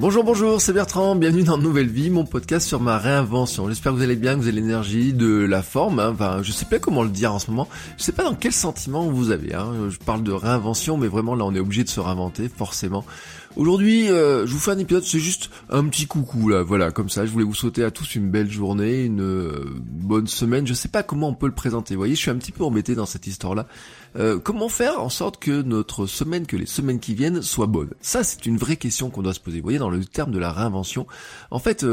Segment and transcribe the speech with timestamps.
[0.00, 3.68] Bonjour, bonjour, c'est Bertrand, bienvenue dans Nouvelle Vie, mon podcast sur ma réinvention.
[3.68, 6.12] J'espère que vous allez bien, que vous avez l'énergie, de la forme, hein.
[6.14, 7.68] enfin je sais pas comment le dire en ce moment,
[7.98, 9.90] je sais pas dans quel sentiment vous avez, hein.
[9.90, 13.04] je parle de réinvention mais vraiment là on est obligé de se réinventer forcément.
[13.56, 17.08] Aujourd'hui, euh, je vous fais un épisode, c'est juste un petit coucou là, voilà, comme
[17.08, 17.26] ça.
[17.26, 20.68] Je voulais vous souhaiter à tous une belle journée, une euh, bonne semaine.
[20.68, 21.94] Je sais pas comment on peut le présenter.
[21.94, 23.66] Vous voyez, je suis un petit peu embêté dans cette histoire-là.
[24.16, 27.90] Euh, comment faire en sorte que notre semaine, que les semaines qui viennent soient bonnes?
[28.00, 29.58] Ça, c'est une vraie question qu'on doit se poser.
[29.58, 31.08] Vous voyez, dans le terme de la réinvention,
[31.50, 31.84] en fait,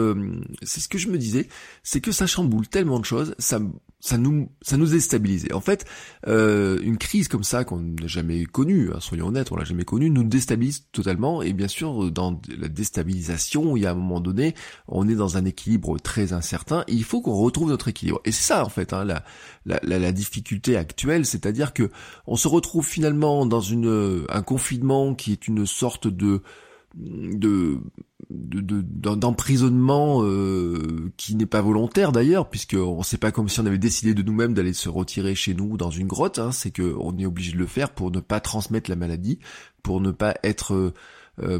[0.62, 1.50] c'est ce que je me disais,
[1.82, 3.60] c'est que ça chamboule tellement de choses, ça
[4.08, 5.48] ça nous ça nous déstabilise.
[5.54, 5.86] En fait,
[6.28, 9.84] euh, une crise comme ça qu'on n'a jamais connue, hein, soyons honnêtes, on l'a jamais
[9.84, 11.42] connue, nous déstabilise totalement.
[11.42, 14.56] Et bien sûr, dans la déstabilisation, il y a un moment donné,
[14.88, 16.86] on est dans un équilibre très incertain.
[16.88, 18.22] il faut qu'on retrouve notre équilibre.
[18.24, 19.24] Et c'est ça en fait, hein, la,
[19.66, 21.92] la, la, difficulté actuelle, c'est-à-dire que
[22.28, 26.42] on se retrouve finalement dans une un confinement qui est une sorte de
[26.98, 27.80] de
[28.30, 33.78] d'emprisonnement euh, qui n'est pas volontaire d'ailleurs puisque on sait pas comme si on avait
[33.78, 37.17] décidé de nous-mêmes d'aller se retirer chez nous dans une grotte hein, c'est que on
[37.17, 39.39] est obligé de le faire pour ne pas transmettre la maladie
[39.84, 40.94] pour ne pas être
[41.44, 41.60] euh,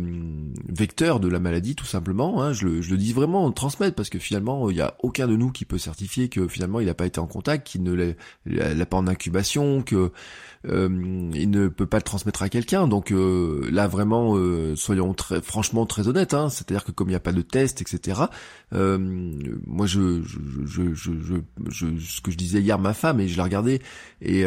[0.68, 2.42] vecteur de la maladie tout simplement.
[2.42, 2.54] Hein.
[2.54, 5.36] Je, le, je, le, dis vraiment transmettre parce que finalement il n'y a aucun de
[5.36, 8.14] nous qui peut certifier que finalement il n'a pas été en contact, qu'il ne
[8.46, 10.12] l'a pas en incubation, que
[10.66, 12.88] euh, il ne peut pas le transmettre à quelqu'un.
[12.88, 16.34] Donc euh, là vraiment, euh, soyons très, franchement très honnêtes.
[16.34, 16.50] Hein.
[16.50, 18.22] C'est-à-dire que comme il n'y a pas de test, etc.
[18.72, 20.22] moi je
[20.66, 23.80] je, je, ce que je disais hier ma femme et je la regardais
[24.22, 24.44] et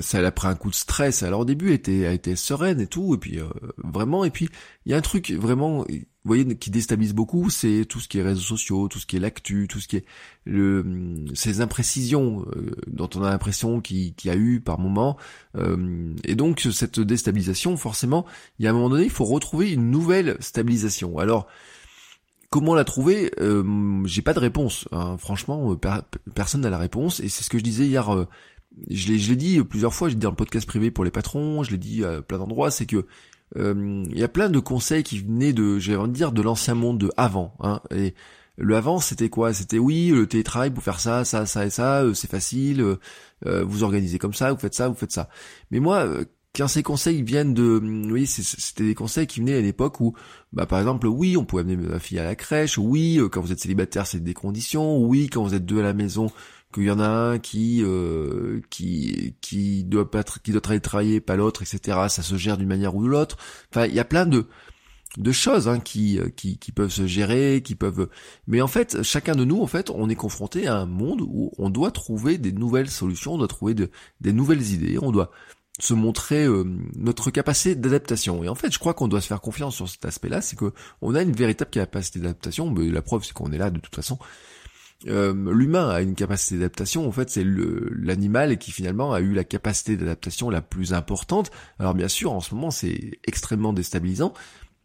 [0.00, 1.22] ça elle a pris un coup de stress.
[1.22, 3.38] Alors au début elle était, elle était sereine et tout et puis
[3.78, 4.48] vraiment et puis
[4.86, 5.84] il y a un truc vraiment,
[6.28, 9.16] vous voyez, qui déstabilise beaucoup, c'est tout ce qui est réseaux sociaux, tout ce qui
[9.16, 10.04] est l'actu, tout ce qui est
[10.44, 15.16] le, ces imprécisions euh, dont on a l'impression qu'il y a eu par moment.
[15.56, 18.26] Euh, et donc cette déstabilisation, forcément,
[18.58, 21.18] il y a un moment donné, il faut retrouver une nouvelle stabilisation.
[21.18, 21.46] Alors,
[22.50, 23.30] Comment la trouver?
[23.40, 24.88] Euh, J'ai pas de réponse.
[24.90, 25.18] Hein.
[25.18, 25.78] Franchement,
[26.34, 27.20] personne n'a la réponse.
[27.20, 28.26] Et c'est ce que je disais hier.
[28.88, 30.08] je l'ai dit plusieurs fois.
[30.08, 31.62] J'ai dit dans le podcast privé pour les patrons.
[31.62, 32.70] Je l'ai dit à plein d'endroits.
[32.70, 33.04] C'est que
[33.56, 36.74] il y a plein de conseils qui venaient de, j'ai envie de dire, de l'ancien
[36.74, 37.54] monde de avant.
[37.60, 38.14] Hein, et
[38.58, 39.54] le avant, c'était quoi?
[39.54, 42.80] C'était oui, le télétravail pour faire ça, ça, ça et ça, euh, c'est facile.
[43.46, 45.28] Euh, vous organisez comme ça, vous faites ça, vous faites ça.
[45.70, 46.08] Mais moi,
[46.56, 50.14] quand ces conseils viennent de, oui, c'était des conseils qui venaient à l'époque où,
[50.52, 53.52] bah, par exemple, oui, on pouvait amener ma fille à la crèche, oui, quand vous
[53.52, 56.32] êtes célibataire, c'est des conditions, oui, quand vous êtes deux à la maison,
[56.72, 61.36] qu'il y en a un qui euh, qui qui doit pas qui doit travailler pas
[61.36, 63.36] l'autre etc ça se gère d'une manière ou de l'autre
[63.70, 64.46] enfin il y a plein de
[65.16, 68.08] de choses hein, qui, qui qui peuvent se gérer qui peuvent
[68.46, 71.50] mais en fait chacun de nous en fait on est confronté à un monde où
[71.58, 73.90] on doit trouver des nouvelles solutions on doit trouver de,
[74.20, 75.30] des nouvelles idées on doit
[75.78, 76.64] se montrer euh,
[76.96, 78.42] notre capacité d'adaptation.
[78.42, 80.72] Et en fait, je crois qu'on doit se faire confiance sur cet aspect-là, c'est que
[81.02, 82.70] on a une véritable capacité d'adaptation.
[82.70, 84.18] Mais la preuve, c'est qu'on est là de toute façon.
[85.06, 87.06] Euh, l'humain a une capacité d'adaptation.
[87.06, 91.50] En fait, c'est l'animal qui finalement a eu la capacité d'adaptation la plus importante.
[91.78, 94.32] Alors bien sûr, en ce moment, c'est extrêmement déstabilisant.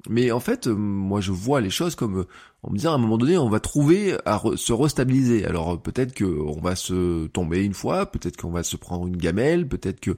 [0.09, 2.27] Mais en fait, euh, moi je vois les choses comme euh,
[2.61, 5.45] en me disant à un moment donné, on va trouver à se restabiliser.
[5.45, 9.17] Alors peut-être que on va se tomber une fois, peut-être qu'on va se prendre une
[9.17, 10.17] gamelle, peut-être que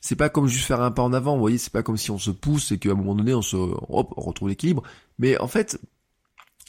[0.00, 1.34] c'est pas comme juste faire un pas en avant.
[1.34, 3.42] Vous voyez, c'est pas comme si on se pousse et qu'à un moment donné on
[3.42, 4.82] se hop, on retrouve l'équilibre.
[5.18, 5.78] Mais en fait,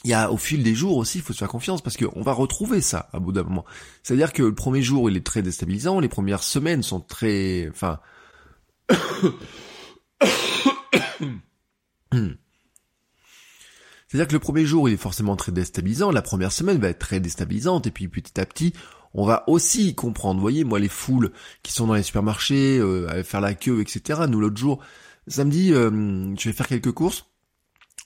[0.04, 2.22] il y a au fil des jours aussi, il faut se faire confiance parce qu'on
[2.22, 3.64] va retrouver ça à bout d'un moment.
[4.02, 8.00] C'est-à-dire que le premier jour, il est très déstabilisant, les premières semaines sont très, enfin,
[14.08, 16.98] c'est-à-dire que le premier jour, il est forcément très déstabilisant, la première semaine va être
[16.98, 18.72] très déstabilisante, et puis petit à petit,
[19.14, 20.36] on va aussi comprendre.
[20.36, 21.32] Vous voyez, moi, les foules
[21.62, 24.22] qui sont dans les supermarchés, euh, à faire la queue, etc.
[24.28, 24.82] Nous, l'autre jour,
[25.26, 27.26] samedi, euh, je vais faire quelques courses,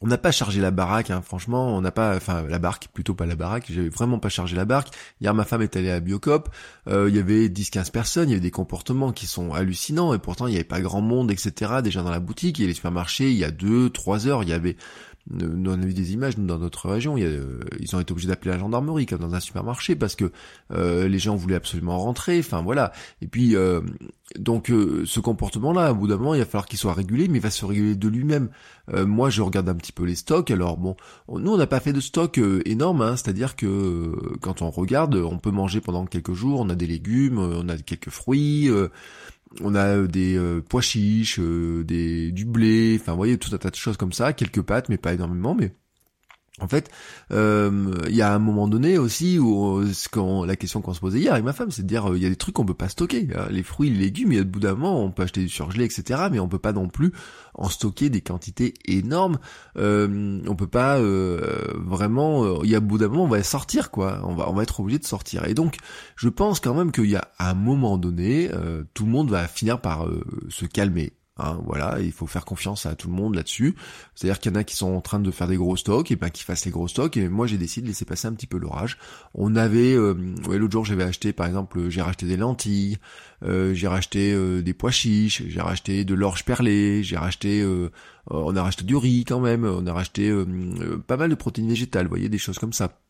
[0.04, 3.14] on n'a pas chargé la baraque, hein, franchement, on n'a pas, enfin la barque, plutôt
[3.14, 4.88] pas la baraque, j'avais vraiment pas chargé la barque.
[5.22, 6.50] Hier ma femme est allée à Biocop,
[6.88, 10.18] euh, il y avait 10-15 personnes, il y avait des comportements qui sont hallucinants, et
[10.18, 11.80] pourtant il n'y avait pas grand monde, etc.
[11.82, 14.50] Déjà dans la boutique, il y a les supermarchés, il y a 2-3 heures, il
[14.50, 14.76] y avait
[15.30, 18.58] on a vu des images dans notre région, a, ils ont été obligés d'appeler la
[18.58, 20.30] gendarmerie comme dans un supermarché parce que
[20.70, 22.38] les gens voulaient absolument rentrer.
[22.38, 22.92] Enfin voilà.
[23.22, 23.54] Et puis
[24.38, 27.42] donc ce comportement-là, au bout d'un moment, il va falloir qu'il soit régulé, mais il
[27.42, 28.50] va se réguler de lui-même.
[28.92, 30.50] moi, je regarde un petit peu les stocks.
[30.50, 30.96] Alors bon,
[31.28, 35.38] nous on n'a pas fait de stock énorme, hein, c'est-à-dire que quand on regarde, on
[35.38, 36.60] peut manger pendant quelques jours.
[36.60, 38.70] On a des légumes, on a quelques fruits
[39.62, 43.54] on a euh, des euh, pois chiches, euh, des du blé, enfin vous voyez tout
[43.54, 45.74] un tas de choses comme ça, quelques pâtes mais pas énormément mais
[46.60, 46.88] en fait,
[47.32, 51.18] euh, il y a un moment donné aussi où quand, la question qu'on se posait
[51.18, 52.88] hier avec ma femme, c'est de dire il y a des trucs qu'on peut pas
[52.88, 53.26] stocker.
[53.34, 53.48] Hein.
[53.50, 55.48] Les fruits, les légumes, il y a de bout d'un moment, on peut acheter du
[55.48, 56.28] surgelé, etc.
[56.30, 57.12] Mais on peut pas non plus
[57.54, 59.38] en stocker des quantités énormes.
[59.76, 62.62] Euh, on peut pas euh, vraiment.
[62.62, 64.20] Il y a bout d'un moment, on va sortir quoi.
[64.22, 65.46] On va on va être obligé de sortir.
[65.46, 65.78] Et donc,
[66.14, 68.48] je pense quand même qu'il y a un moment donné,
[68.94, 70.06] tout le monde va finir par
[70.50, 73.74] se calmer Hein, voilà, il faut faire confiance à tout le monde là-dessus.
[74.14, 76.16] C'est-à-dire qu'il y en a qui sont en train de faire des gros stocks, et
[76.16, 77.16] ben qui fassent les gros stocks.
[77.16, 78.98] Et moi, j'ai décidé de laisser passer un petit peu l'orage.
[79.34, 80.14] On avait, euh,
[80.46, 82.98] ouais, l'autre jour, j'avais acheté, par exemple, j'ai racheté des lentilles,
[83.42, 87.66] euh, j'ai racheté euh, des pois chiches, j'ai racheté de l'orge perlée, j'ai racheté,
[88.30, 90.32] on a racheté du riz quand même, on a racheté
[91.06, 93.03] pas mal de protéines végétales, vous voyez, des choses comme ça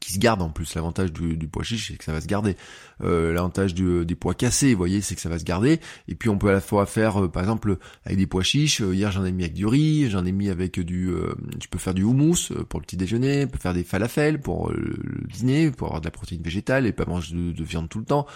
[0.00, 0.74] qui se garde en plus.
[0.74, 2.56] L'avantage du, pois chiche, c'est que ça va se garder.
[3.02, 5.80] Euh, L'avantage des pois cassés, vous voyez, c'est que ça va se garder.
[6.08, 8.80] Et puis on peut à la fois faire, euh, par exemple, avec des pois chiches.
[8.80, 11.10] Euh, hier j'en ai mis avec du riz, j'en ai mis avec du.
[11.10, 14.40] Euh, tu peux faire du houmous pour le petit déjeuner, tu peux faire des falafels
[14.40, 14.96] pour le,
[15.32, 18.26] dîner, pour avoir de la protéine végétale et pas manger de viande tout le temps.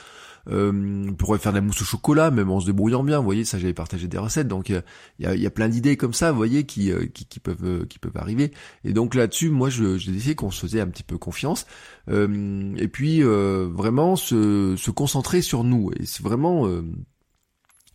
[0.50, 3.18] Euh, on pourrait faire de la mousse au chocolat, même en se débrouillant bien.
[3.18, 4.82] Vous voyez, ça j'avais partagé des recettes, donc il
[5.18, 8.16] y a, plein d'idées comme ça, vous voyez, qui, euh, qui, peuvent euh, qui peuvent
[8.16, 8.52] arriver.
[8.84, 11.66] Et donc là-dessus, moi, je, j'ai décidé qu'on se faisait un petit peu confiance,
[12.10, 15.90] euh, et puis vraiment se, se concentrer sur nous.
[15.98, 16.66] Et c'est vraiment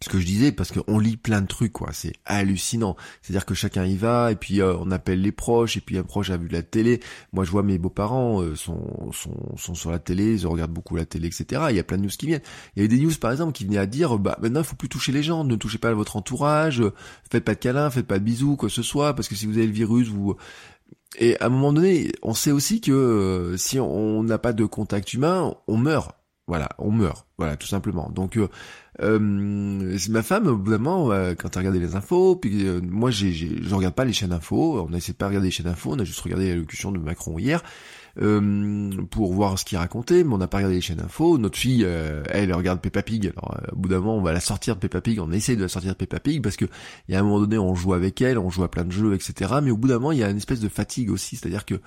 [0.03, 1.89] ce que je disais parce qu'on lit plein de trucs quoi.
[1.93, 2.95] C'est hallucinant.
[3.21, 5.81] C'est à dire que chacun y va et puis euh, on appelle les proches et
[5.81, 6.99] puis un proche a vu la télé.
[7.31, 10.95] Moi je vois mes beaux-parents euh, sont, sont, sont sur la télé ils regardent beaucoup
[10.95, 12.41] la télé etc il y a plein de news qui viennent.
[12.75, 14.75] Il y a des news par exemple qui venaient à dire bah maintenant il faut
[14.75, 15.43] plus toucher les gens.
[15.43, 16.83] Ne touchez pas votre entourage.
[17.31, 19.45] Faites pas de câlins faites pas de bisous quoi que ce soit parce que si
[19.45, 20.35] vous avez le virus vous
[21.17, 24.65] et à un moment donné on sait aussi que euh, si on n'a pas de
[24.65, 26.15] contact humain on meurt
[26.47, 27.25] voilà, on meurt.
[27.37, 28.09] Voilà, tout simplement.
[28.09, 28.49] Donc, euh,
[29.01, 32.81] euh, ma femme, au bout d'un moment, euh, quand elle regardé les infos, puis euh,
[32.81, 34.85] moi, j'ai, je regarde pas les chaînes infos.
[34.87, 35.93] On a essayé de pas regarder les chaînes infos.
[35.93, 37.63] On a juste regardé l'allocution de Macron hier.
[38.21, 41.39] Euh, pour voir ce qu'il racontait, mais on n'a pas regardé les chaînes info.
[41.39, 43.33] Notre fille, euh, elle regarde Peppa Pig.
[43.35, 45.19] Alors, euh, au bout d'un moment, on va la sortir de Peppa Pig.
[45.19, 46.65] On essaye de la sortir de Peppa Pig parce que
[47.07, 48.91] il y a un moment donné, on joue avec elle, on joue à plein de
[48.91, 49.55] jeux, etc.
[49.63, 51.81] Mais au bout d'un moment, il y a une espèce de fatigue aussi, c'est-à-dire que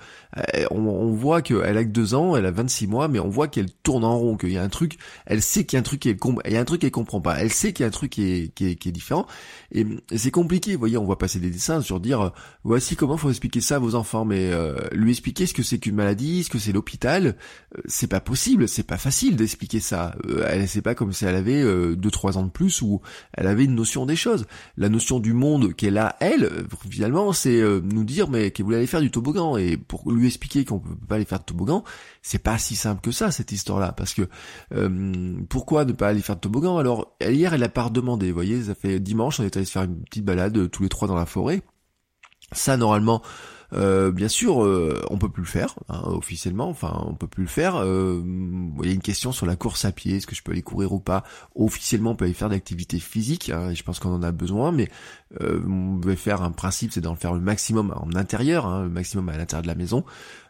[0.69, 3.47] on, on, voit qu'elle a que deux ans, elle a 26 mois, mais on voit
[3.47, 5.83] qu'elle tourne en rond, qu'il y a un truc, elle sait qu'il y a un
[5.83, 7.39] truc qui il y a un truc qu'elle comprend pas.
[7.39, 9.27] Elle sait qu'il y a un truc qui est, différent.
[9.71, 9.85] Et,
[10.15, 10.73] c'est compliqué.
[10.73, 12.33] Vous voyez, on voit passer des dessins sur dire,
[12.65, 14.51] voici comment faut expliquer ça à vos enfants, mais
[14.91, 16.16] lui expliquer ce que c'est qu'une maladie,
[16.49, 17.35] que c'est l'hôpital
[17.77, 20.15] euh, c'est pas possible, c'est pas facile d'expliquer ça.
[20.27, 22.81] Euh, elle c'est pas comme si elle avait 2 euh, deux trois ans de plus
[22.81, 23.01] ou
[23.33, 24.45] elle avait une notion des choses.
[24.77, 26.49] La notion du monde qu'elle a elle,
[26.89, 30.65] finalement, c'est nous dire mais qu'elle voulait aller faire du toboggan et pour lui expliquer
[30.65, 31.83] qu'on peut pas aller faire de toboggan,
[32.21, 34.27] c'est pas si simple que ça cette histoire-là parce que
[35.49, 36.77] pourquoi ne pas aller faire de toboggan?
[36.77, 39.71] Alors hier elle a pas redemandé, vous voyez, ça fait dimanche on est allé se
[39.71, 41.61] faire une petite balade tous les trois dans la forêt.
[42.53, 46.69] Ça normalement euh, bien sûr, euh, on peut plus le faire hein, officiellement.
[46.69, 47.75] Enfin, on peut plus le faire.
[48.79, 50.17] Euh, il y a une question sur la course à pied.
[50.17, 51.23] Est-ce que je peux aller courir ou pas?
[51.55, 53.49] Officiellement, on peut aller faire de l'activité physique.
[53.49, 54.89] Hein, et je pense qu'on en a besoin, mais
[55.41, 58.89] euh, on veut faire un principe, c'est d'en faire le maximum en intérieur, hein, le
[58.89, 60.03] maximum à l'intérieur de la maison.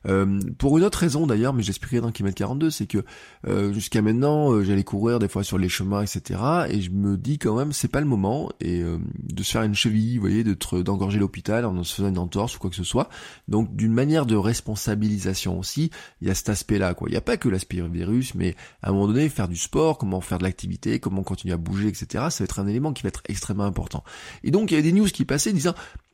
[0.07, 2.99] Euh, pour une autre raison d'ailleurs, mais j'expliquerai dans Kilomètre 42, c'est que
[3.47, 6.39] euh, jusqu'à maintenant, euh, j'allais courir des fois sur les chemins, etc.
[6.69, 9.75] Et je me dis quand même, c'est pas le moment et de se faire une
[9.75, 13.09] cheville, vous voyez, d'engorger l'hôpital en se faisant une entorse ou quoi que ce soit.
[13.47, 15.91] Donc d'une manière de responsabilisation aussi,
[16.21, 16.93] il y a cet aspect-là.
[16.93, 17.09] quoi.
[17.09, 19.97] Il n'y a pas que l'aspect virus, mais à un moment donné, faire du sport,
[19.97, 22.25] comment faire de l'activité, comment continuer à bouger, etc.
[22.29, 24.03] Ça va être un élément qui va être extrêmement important.
[24.43, 25.73] Et donc il y a des news qui passaient disant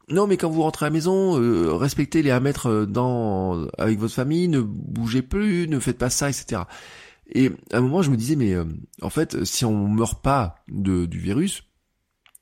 [0.09, 3.65] non, mais quand vous rentrez à la maison, euh, respectez les 1 mètre euh, dans
[3.77, 6.63] avec votre famille, ne bougez plus, ne faites pas ça, etc.
[7.31, 8.65] Et à un moment, je me disais, mais euh,
[9.01, 11.63] en fait, si on meurt pas de, du virus,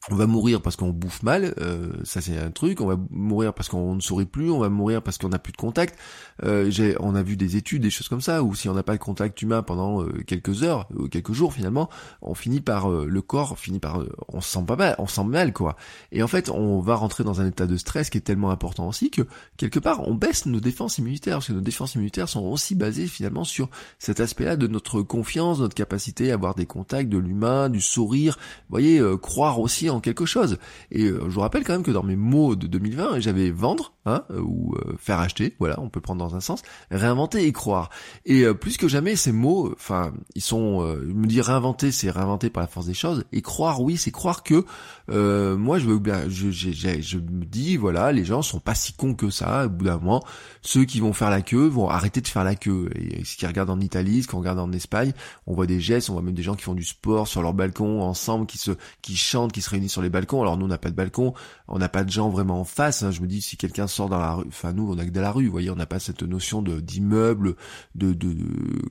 [0.10, 3.54] on va mourir parce qu'on bouffe mal, euh, ça c'est un truc, on va mourir
[3.54, 5.98] parce qu'on ne sourit plus, on va mourir parce qu'on n'a plus de contact.
[6.44, 8.94] Euh, on a vu des études, des choses comme ça, où si on n'a pas
[8.94, 11.88] de contact humain pendant euh, quelques heures, quelques jours finalement,
[12.24, 15.24] on finit par, le corps finit par, on se sent pas mal, on se sent
[15.24, 15.76] mal quoi.
[16.12, 18.88] Et en fait, on va rentrer dans un état de stress qui est tellement important
[18.88, 19.22] aussi que,
[19.58, 23.08] quelque part, on baisse nos défenses immunitaires, parce que nos défenses immunitaires sont aussi basées
[23.08, 27.70] finalement sur cet aspect-là de notre confiance, notre capacité à avoir des contacts, de l'humain,
[27.70, 30.58] du sourire, vous voyez, croire aussi en quelque chose.
[30.92, 34.24] Et je vous rappelle quand même que dans mes mots de 2020, j'avais vendre, hein,
[34.38, 37.90] ou faire acheter, voilà, on peut prendre dans un sens, réinventer et croire.
[38.26, 42.50] Et plus que jamais, ces mots, enfin, ils sont, je me dis réinventer, c'est réinventer
[42.50, 44.66] par la force des choses, et croire, oui, c'est croire que
[45.08, 48.94] moi, je veux bien, je, je, je, me dis, voilà, les gens sont pas si
[48.94, 49.66] cons que ça.
[49.66, 50.24] Au bout d'un moment,
[50.62, 52.90] ceux qui vont faire la queue vont arrêter de faire la queue.
[52.96, 55.14] Et ce qui regarde en Italie, ce qu'on regarde en Espagne,
[55.48, 57.54] on voit des gestes, on voit même des gens qui font du sport sur leur
[57.54, 58.72] balcon ensemble, qui se,
[59.02, 60.42] qui chantent, qui se réunissent sur les balcons.
[60.42, 61.34] Alors nous, on n'a pas de balcon,
[61.68, 63.04] on n'a pas de gens vraiment en face.
[63.04, 63.12] Hein.
[63.12, 65.20] Je me dis, si quelqu'un sort dans la rue, enfin nous, on a que de
[65.20, 65.46] la rue.
[65.46, 67.56] Vous voyez, on n'a pas cette notion de d'immeuble,
[67.96, 68.36] de, de,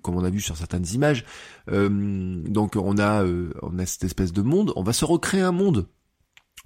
[0.03, 1.25] comme on a vu sur certaines images.
[1.71, 4.73] Euh, donc on a, euh, on a cette espèce de monde.
[4.77, 5.87] On va se recréer un monde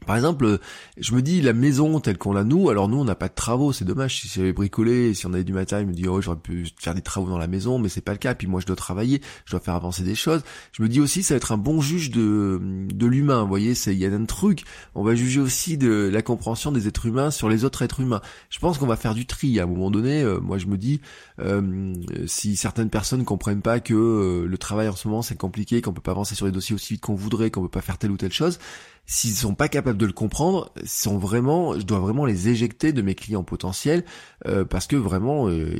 [0.06, 0.58] par exemple,
[0.98, 3.34] je me dis la maison telle qu'on l'a nous, alors nous on n'a pas de
[3.34, 4.20] travaux, c'est dommage.
[4.20, 6.94] Si j'avais bricolé, si on avait du matériel, je me dis oh j'aurais pu faire
[6.94, 8.34] des travaux dans la maison, mais c'est pas le cas.
[8.34, 10.42] Puis moi je dois travailler, je dois faire avancer des choses.
[10.72, 13.42] Je me dis aussi ça va être un bon juge de de l'humain.
[13.42, 14.64] Vous voyez, il y a un truc.
[14.94, 18.20] On va juger aussi de la compréhension des êtres humains sur les autres êtres humains.
[18.50, 20.22] Je pense qu'on va faire du tri à un moment donné.
[20.22, 21.00] Euh, moi je me dis
[21.40, 21.94] euh,
[22.26, 25.92] si certaines personnes comprennent pas que euh, le travail en ce moment c'est compliqué, qu'on
[25.92, 28.10] peut pas avancer sur les dossiers aussi vite qu'on voudrait, qu'on peut pas faire telle
[28.10, 28.58] ou telle chose
[29.06, 33.02] s'ils sont pas capables de le comprendre, sont vraiment, je dois vraiment les éjecter de
[33.02, 34.04] mes clients potentiels
[34.46, 35.76] euh, parce que vraiment euh,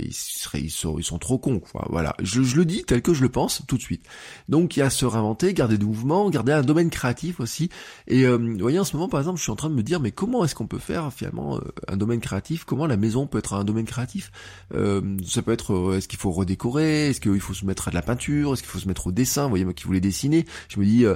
[0.54, 1.60] ils, sont, trop cons.
[1.60, 1.86] Quoi.
[1.88, 4.04] Voilà, je, le dis tel que je le pense tout de suite.
[4.48, 7.70] Donc il y a se réinventer, garder des mouvements, garder un domaine créatif aussi.
[8.08, 9.82] Et euh, vous voyez en ce moment par exemple, je suis en train de me
[9.82, 12.64] dire mais comment est-ce qu'on peut faire finalement un domaine créatif?
[12.64, 14.32] Comment la maison peut être un domaine créatif?
[14.70, 17.08] Ça peut être est-ce qu'il faut redécorer?
[17.08, 18.52] Est-ce qu'il faut se mettre à de la peinture?
[18.52, 19.44] Est-ce qu'il faut se mettre au dessin?
[19.44, 21.06] Vous voyez moi qui voulais dessiner, je me dis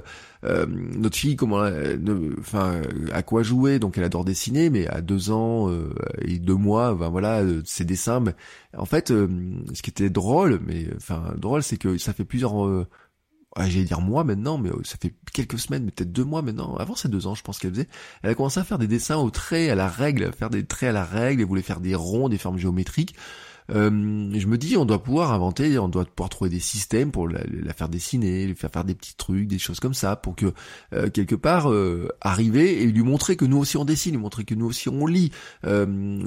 [0.45, 1.69] euh, notre fille, comment,
[2.39, 2.81] enfin,
[3.13, 3.79] à quoi jouer?
[3.79, 7.63] Donc elle adore dessiner, mais à deux ans euh, et deux mois, ben voilà, euh,
[7.65, 8.21] ses dessins.
[8.21, 8.35] Mais,
[8.77, 12.65] en fait, ce qui était drôle, mais enfin drôle, c'est que ça fait plusieurs
[13.59, 16.77] euh, j'allais dire mois maintenant, mais ça fait quelques semaines, mais peut-être deux mois maintenant.
[16.77, 17.89] Avant ces deux ans, je pense qu'elle faisait.
[18.23, 20.91] Elle a commencé à faire des dessins au trait, à la règle, faire des traits
[20.91, 23.17] à la règle, elle voulait faire des ronds, des formes géométriques.
[23.71, 27.29] Euh, je me dis, on doit pouvoir inventer, on doit pouvoir trouver des systèmes pour
[27.29, 27.41] la,
[27.75, 30.53] faire dessiner, lui faire faire des petits trucs, des choses comme ça, pour que
[30.93, 34.45] euh, quelque part euh, arriver et lui montrer que nous aussi on dessine, lui montrer
[34.45, 35.31] que nous aussi on lit,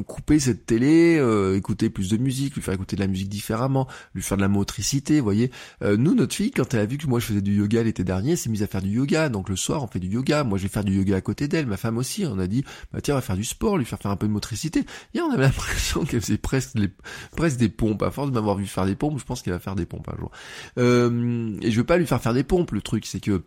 [0.07, 1.21] couper cette télé,
[1.55, 4.47] écouter plus de musique, lui faire écouter de la musique différemment, lui faire de la
[4.47, 5.51] motricité, vous voyez.
[5.81, 8.35] nous, notre fille, quand elle a vu que moi je faisais du yoga l'été dernier,
[8.35, 9.29] s'est mise à faire du yoga.
[9.29, 10.43] Donc le soir, on fait du yoga.
[10.43, 11.67] Moi, je vais faire du yoga à côté d'elle.
[11.67, 12.25] Ma femme aussi.
[12.25, 14.27] On a dit, bah tiens, on va faire du sport, lui faire faire un peu
[14.27, 14.85] de motricité.
[15.13, 16.89] Et on avait l'impression qu'elle faisait presque les
[17.35, 18.03] presque des pompes.
[18.03, 20.07] À force de m'avoir vu faire des pompes, je pense qu'elle va faire des pompes
[20.09, 20.31] un jour.
[20.77, 22.71] Euh, et je veux pas lui faire faire des pompes.
[22.71, 23.43] Le truc, c'est que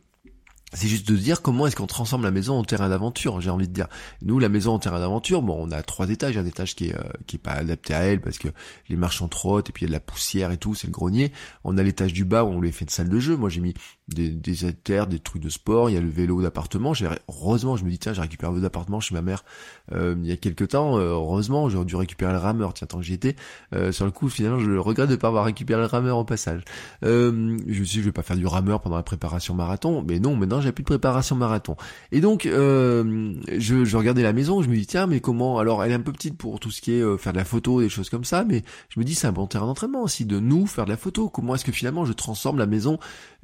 [0.75, 3.69] c'est juste de dire comment est-ce qu'on transforme la maison en terrain d'aventure, j'ai envie
[3.69, 3.87] de dire.
[4.23, 6.95] Nous, la maison en terrain d'aventure, bon, on a trois étages, un étage qui est,
[6.95, 8.49] euh, qui est pas adapté à elle parce que
[8.89, 10.87] les marches trop hautes et puis il y a de la poussière et tout, c'est
[10.87, 11.33] le grenier.
[11.63, 13.37] On a l'étage du bas où on lui fait une salle de jeu.
[13.37, 13.75] Moi, j'ai mis
[14.09, 16.93] des, des des trucs de sport, il y a le vélo d'appartement.
[17.29, 19.45] Heureusement, je me dis, tiens, j'ai récupéré un vélo d'appartement chez ma mère
[19.93, 20.99] euh, il y a quelques temps.
[20.99, 23.37] Euh, heureusement, j'aurais dû récupérer le rameur, tiens, tant que j'y étais.
[23.93, 26.63] sur le coup, finalement, je regrette de pas avoir récupéré le rameur au passage.
[27.03, 30.19] je me suis dit, je vais pas faire du rameur pendant la préparation marathon, mais
[30.19, 31.77] non, maintenant, j'ai plus de préparation marathon.
[32.13, 35.93] Et donc, euh, je, regardais la maison, je me dis tiens, mais comment Alors, elle
[35.93, 37.89] est un peu petite pour tout ce qui est euh, faire de la photo, des
[37.89, 40.67] choses comme ça, mais je me dis c'est un bon terrain d'entraînement aussi de nous
[40.67, 41.29] faire de la photo.
[41.29, 42.99] Comment est-ce que finalement je transforme la maison?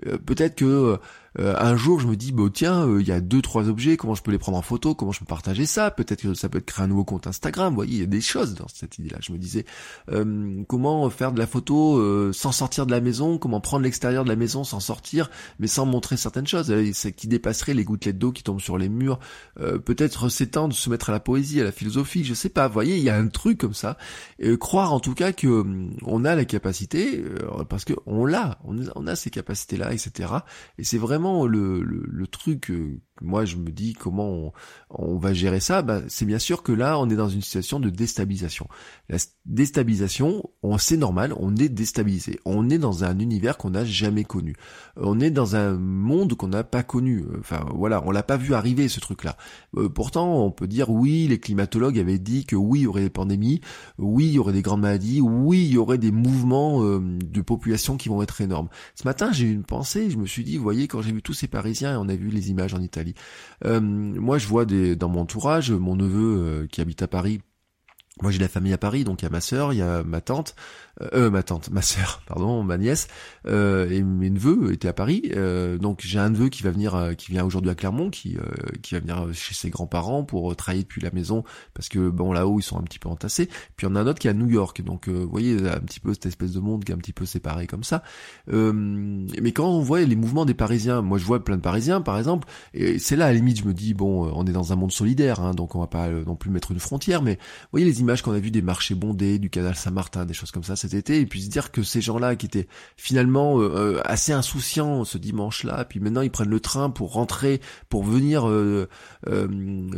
[0.07, 0.99] Euh, Peut-être que
[1.39, 3.97] euh, un jour je me dis bah tiens euh, il y a deux trois objets
[3.97, 5.91] comment je peux les prendre en photo comment je peux partager ça?
[5.91, 7.71] Peut-être que ça peut être créer un nouveau compte Instagram.
[7.71, 9.65] Vous voyez il y a des choses dans cette idée là je me disais
[10.11, 13.39] euh, comment faire de la photo sans sortir de la maison?
[13.39, 16.75] Comment prendre l'extérieur de la maison sans sortir mais sans montrer certaines choses?
[17.17, 19.19] Qui dépasserait les gouttelettes d'eau qui tombent sur les murs.
[19.57, 22.67] Peut-être s'étendre se mettre à la poésie à la philosophie je sais pas.
[22.67, 23.97] Vous voyez il y a un truc comme ça.
[24.59, 25.65] Croire en tout cas que
[26.03, 27.23] on a la capacité
[27.69, 30.33] parce que on l'a on, on a ces capacités là etc
[30.79, 34.53] et c'est vraiment le, le, truc euh, moi je me dis comment
[34.91, 37.81] on, va gérer ça, bah, c'est bien sûr que là on est dans une situation
[37.81, 38.67] de déstabilisation.
[39.09, 42.41] La déstabilisation, on c'est normal, on est déstabilisé.
[42.45, 44.57] On est dans un univers qu'on n'a jamais connu.
[44.97, 47.25] On est dans un monde qu'on n'a pas connu.
[47.39, 49.37] Enfin voilà, on l'a pas vu arriver ce truc-là.
[49.77, 53.03] Euh, pourtant, on peut dire oui, les climatologues avaient dit que oui, il y aurait
[53.03, 53.61] des pandémies,
[53.99, 57.41] oui, il y aurait des grandes maladies, oui, il y aurait des mouvements euh, de
[57.41, 58.69] population qui vont être énormes.
[58.95, 61.23] Ce matin, j'ai eu une pensée, je me suis dit, vous voyez, quand j'ai vu
[61.23, 63.10] tous ces Parisiens et on a vu les images en Italie,
[63.65, 67.41] euh, moi, je vois dans mon entourage, mon neveu euh, qui habite à Paris
[68.23, 70.03] moi j'ai la famille à Paris, donc il y a ma sœur, il y a
[70.03, 70.55] ma tante,
[71.03, 73.09] euh, euh, ma tante, ma sœur, pardon, ma nièce,
[73.47, 75.31] euh, et mes neveux étaient à Paris.
[75.35, 78.37] Euh, donc j'ai un neveu qui va venir, euh, qui vient aujourd'hui à Clermont, qui
[78.83, 82.59] qui va venir chez ses grands-parents pour travailler depuis la maison, parce que bon là-haut
[82.59, 83.49] ils sont un petit peu entassés.
[83.77, 86.01] Puis on a un autre qui est à New York, donc vous voyez un petit
[86.01, 88.03] peu cette espèce de monde qui est un petit peu séparé comme ça.
[88.47, 92.19] mais quand on voit les mouvements des Parisiens, moi je vois plein de Parisiens par
[92.19, 94.77] exemple, et c'est là à la limite je me dis bon, on est dans un
[94.77, 97.87] monde solidaire, hein, donc on va pas non plus mettre une frontière, mais vous voyez
[97.87, 100.77] les images qu'on a vues des marchés bondés, du canal Saint-Martin, des choses comme ça
[100.99, 105.05] été, et puis se dire que ces gens-là qui étaient finalement euh, euh, assez insouciants
[105.05, 108.89] ce dimanche-là, puis maintenant ils prennent le train pour rentrer, pour venir euh,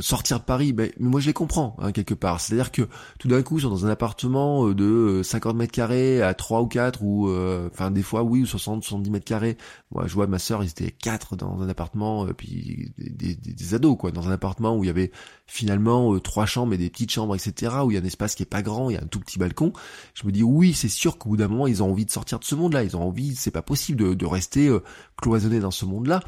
[0.01, 2.41] sortir de Paris, ben, mais moi je les comprends hein, quelque part.
[2.41, 2.83] C'est-à-dire que
[3.19, 6.67] tout d'un coup ils sont dans un appartement de 50 mètres carrés à 3 ou
[6.67, 7.31] 4 ou
[7.67, 9.57] enfin des fois oui ou 60 70 mètres carrés.
[9.91, 13.75] Moi je vois ma sœur ils étaient quatre dans un appartement puis des, des, des,
[13.75, 15.11] ados quoi dans un appartement où il y avait
[15.53, 18.43] finalement trois chambres et des petites chambres etc où il y a un espace qui
[18.43, 19.75] est pas grand, il y a un tout petit balcon.
[20.15, 22.39] Je me dis oui c'est sûr qu'au bout d'un moment, ils ont envie de sortir
[22.39, 22.83] de ce monde-là.
[22.85, 24.83] Ils ont envie, c'est pas possible de, rester euh,
[25.21, 26.21] cloisonné dans ce monde-là.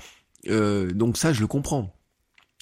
[0.48, 1.94] Euh, donc ça, je le comprends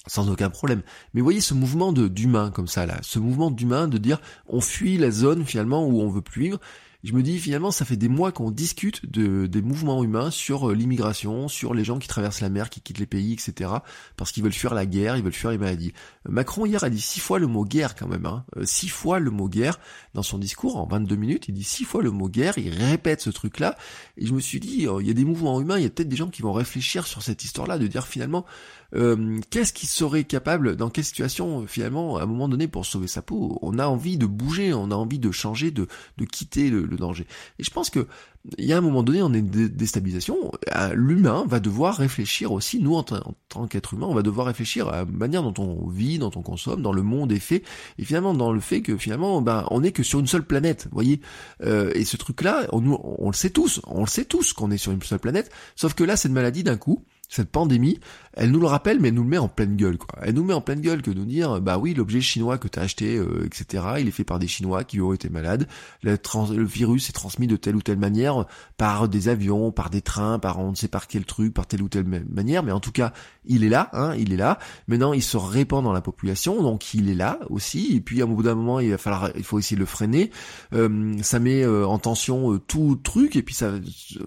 [0.07, 0.83] sans aucun problème.
[1.13, 4.97] Mais voyez ce mouvement d'humain comme ça là, ce mouvement d'humain de dire on fuit
[4.97, 6.59] la zone finalement où on veut plus vivre
[7.03, 10.69] je me dis finalement ça fait des mois qu'on discute de, des mouvements humains sur
[10.69, 13.71] euh, l'immigration, sur les gens qui traversent la mer, qui quittent les pays, etc.
[14.15, 15.93] Parce qu'ils veulent fuir la guerre, ils veulent fuir les maladies.
[16.27, 18.45] Euh, Macron hier a dit six fois le mot guerre quand même, hein.
[18.57, 19.79] Euh, six fois le mot guerre
[20.13, 23.21] dans son discours en 22 minutes, il dit six fois le mot guerre, il répète
[23.21, 23.75] ce truc-là,
[24.17, 26.09] et je me suis dit il y a des mouvements humains, il y a peut-être
[26.09, 28.45] des gens qui vont réfléchir sur cette histoire-là, de dire finalement
[28.95, 33.07] euh, qu'est-ce qui serait capable, dans quelle situation finalement, à un moment donné, pour sauver
[33.07, 36.69] sa peau On a envie de bouger, on a envie de changer, de, de quitter
[36.69, 37.25] le, danger.
[37.59, 38.07] Et je pense que
[38.57, 40.51] il y a un moment donné, on est une déstabilisation.
[40.75, 44.89] Euh, l'humain va devoir réfléchir aussi, nous en, tant qu'être humain, on va devoir réfléchir
[44.89, 47.63] à la manière dont on vit, dont on consomme, dans le monde est fait,
[47.97, 50.87] et finalement dans le fait que finalement, ben, on est que sur une seule planète,
[50.91, 51.21] voyez.
[51.63, 54.77] Euh, et ce truc-là, on, on le sait tous, on le sait tous qu'on est
[54.77, 55.49] sur une seule planète.
[55.75, 57.99] Sauf que là, cette maladie d'un coup, cette pandémie,
[58.35, 60.19] elle nous le rappelle, mais elle nous le met en pleine gueule, quoi.
[60.23, 62.67] Elle nous met en pleine gueule que de nous dire, bah oui, l'objet chinois que
[62.67, 65.67] tu as acheté, euh, etc., il est fait par des Chinois qui ont été malades.
[66.01, 66.17] Le,
[66.63, 68.45] virus est transmis de telle ou telle manière
[68.77, 71.81] par des avions, par des trains, par on ne sait par quel truc, par telle
[71.81, 73.13] ou telle manière, mais en tout cas,
[73.45, 74.57] il est là, hein, il est là.
[74.87, 77.95] Maintenant, il se répand dans la population, donc il est là aussi.
[77.95, 79.85] Et puis, à un bout d'un moment, il va falloir, il faut essayer de le
[79.85, 80.31] freiner.
[80.73, 83.73] Euh, ça met euh, en tension tout truc, et puis ça,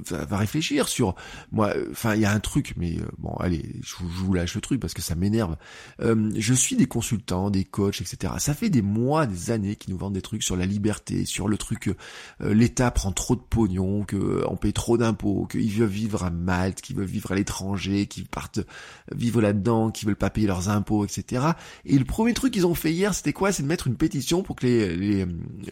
[0.05, 1.15] ça va réfléchir sur,
[1.51, 4.61] moi, enfin, il y a un truc, mais euh, bon, allez, je, vous lâche le
[4.61, 5.57] truc parce que ça m'énerve.
[6.00, 8.35] Euh, je suis des consultants, des coachs, etc.
[8.38, 11.49] Ça fait des mois, des années qu'ils nous vendent des trucs sur la liberté, sur
[11.49, 11.95] le truc
[12.41, 16.30] euh, l'État prend trop de pognon, que on paye trop d'impôts, qu'ils veulent vivre à
[16.30, 18.61] Malte, qu'ils veulent vivre à l'étranger, qu'ils partent
[19.15, 21.45] vivre là-dedans, qu'ils veulent pas payer leurs impôts, etc.
[21.85, 23.52] Et le premier truc qu'ils ont fait hier, c'était quoi?
[23.52, 24.97] C'est de mettre une pétition pour que les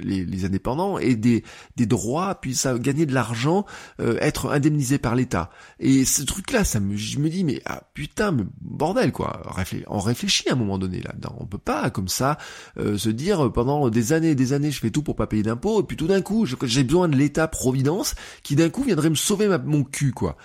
[0.00, 1.44] les, les, indépendants aient des
[1.76, 3.64] des droits, puissent gagner de l'argent,
[3.98, 5.50] être indemnisés par l'État.
[5.80, 9.42] Et ce truc-là, ça me je me dis mais ah putain mais bordel quoi.
[9.88, 11.36] On réfléchit à un moment donné là-dedans.
[11.40, 12.38] On peut pas comme ça
[12.78, 15.42] euh, se dire pendant des années et des années je fais tout pour pas payer
[15.42, 19.10] d'impôts et puis tout d'un coup j'ai besoin de l'État providence qui d'un coup viendrait
[19.10, 20.36] me sauver mon cul quoi.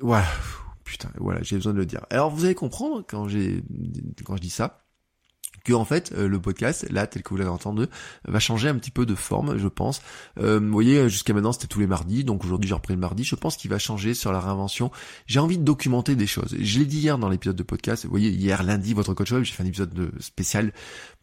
[0.00, 0.26] Voilà
[0.84, 2.04] putain voilà j'ai besoin de le dire.
[2.10, 3.62] Alors vous allez comprendre quand j'ai
[4.24, 4.87] quand je dis ça
[5.74, 7.86] en fait euh, le podcast là tel que vous l'avez entendu
[8.26, 10.02] va changer un petit peu de forme je pense.
[10.38, 13.24] Euh, vous voyez jusqu'à maintenant c'était tous les mardis donc aujourd'hui j'ai repris le mardi.
[13.24, 14.90] Je pense qu'il va changer sur la réinvention.
[15.26, 16.56] J'ai envie de documenter des choses.
[16.58, 18.04] Je l'ai dit hier dans l'épisode de podcast.
[18.04, 20.72] Vous voyez hier lundi votre coach web j'ai fait un épisode de spécial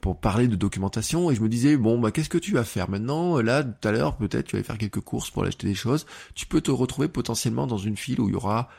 [0.02, 2.90] pour parler de documentation et je me disais bon bah qu'est-ce que tu vas faire
[2.90, 3.40] maintenant?
[3.42, 6.06] Là tout à l'heure peut-être tu vas faire quelques courses pour acheter des choses.
[6.36, 8.70] Tu peux te retrouver potentiellement dans une file où il y aura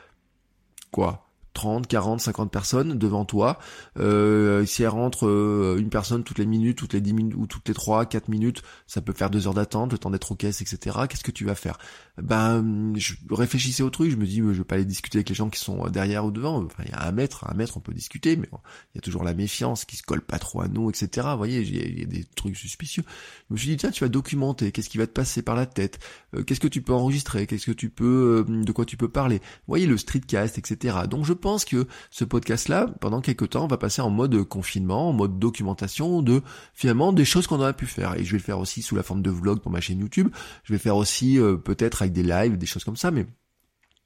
[0.91, 1.26] quoi?
[1.57, 3.57] 30, 40, 50 personnes devant toi.
[3.99, 7.47] Euh, si elle rentre euh, une personne toutes les minutes, toutes les 10 minutes ou
[7.47, 10.35] toutes les 3, 4 minutes, ça peut faire deux heures d'attente, le temps d'être aux
[10.35, 10.95] caisses, etc.
[11.09, 11.79] Qu'est-ce que tu vas faire?
[12.21, 15.35] Ben, je réfléchissais au truc, je me dis, je vais pas aller discuter avec les
[15.35, 16.63] gens qui sont derrière ou devant.
[16.63, 18.47] Enfin, il y a un mètre, un mètre, on peut discuter, mais
[18.93, 21.27] il y a toujours la méfiance qui se colle pas trop à nous, etc.
[21.31, 23.03] Vous voyez, il y, a des trucs suspicieux.
[23.49, 25.65] Je me suis dit, tiens, tu vas documenter, qu'est-ce qui va te passer par la
[25.65, 25.99] tête,
[26.35, 29.37] euh, qu'est-ce que tu peux enregistrer, qu'est-ce que tu peux, de quoi tu peux parler?
[29.37, 30.99] Vous voyez, le streetcast, etc.
[31.09, 35.39] Donc je que ce podcast-là, pendant quelques temps, va passer en mode confinement, en mode
[35.39, 36.41] documentation de
[36.73, 38.15] finalement des choses qu'on aurait pu faire.
[38.15, 40.29] Et je vais le faire aussi sous la forme de vlog pour ma chaîne YouTube.
[40.63, 43.25] Je vais faire aussi euh, peut-être avec des lives, des choses comme ça, mais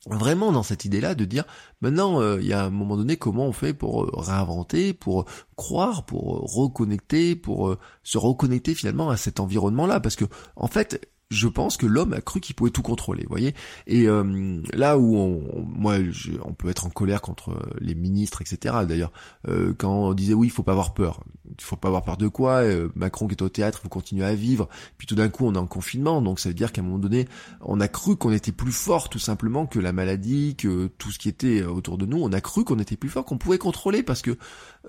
[0.07, 1.43] vraiment dans cette idée-là de dire
[1.79, 5.25] maintenant euh, il y a un moment donné comment on fait pour euh, réinventer, pour
[5.55, 10.25] croire, pour reconnecter, pour se reconnecter finalement à cet environnement-là parce que
[10.55, 13.55] en fait je pense que l'homme a cru qu'il pouvait tout contrôler, voyez.
[13.87, 15.95] Et euh, là où on, moi,
[16.43, 18.75] on peut être en colère contre les ministres, etc.
[18.87, 19.13] D'ailleurs,
[19.47, 21.23] euh, quand on disait oui, il faut pas avoir peur.
[21.59, 22.63] faut pas avoir peur de quoi.
[22.95, 24.67] Macron qui est au théâtre, vous continuez à vivre.
[24.97, 26.99] Puis tout d'un coup, on est en confinement, donc ça veut dire qu'à un moment
[26.99, 27.27] donné,
[27.61, 31.19] on a cru qu'on était plus fort, tout simplement, que la maladie, que tout ce
[31.19, 32.21] qui était autour de nous.
[32.21, 34.37] On a cru qu'on était plus fort, qu'on pouvait contrôler, parce que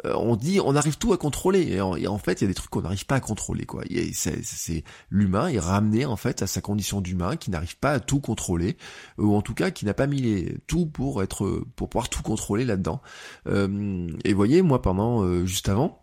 [0.05, 1.73] on dit, on arrive tout à contrôler.
[1.73, 3.85] Et en, fait, il y a des trucs qu'on n'arrive pas à contrôler, quoi.
[4.13, 8.21] C'est l'humain est ramené en fait à sa condition d'humain, qui n'arrive pas à tout
[8.21, 8.77] contrôler,
[9.19, 12.23] ou en tout cas qui n'a pas mis les, tout pour être, pour pouvoir tout
[12.23, 13.03] contrôler là-dedans.
[13.47, 16.02] Euh, et voyez, moi pendant euh, juste avant,